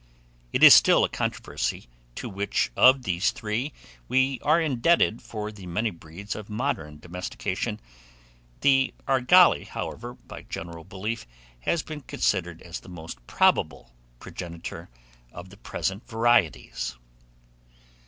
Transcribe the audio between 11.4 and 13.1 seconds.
has been considered as the